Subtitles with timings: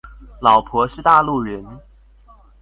[0.41, 1.63] 老婆是大陸人